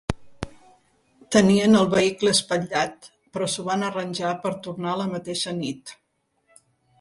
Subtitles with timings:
[1.35, 5.95] Tenien el vehicle espatllat, però s'ho van arranjar per tornar la mateixa nit.